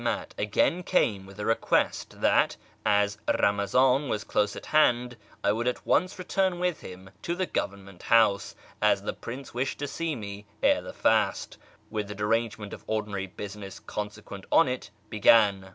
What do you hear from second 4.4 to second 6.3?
at hand, I would at once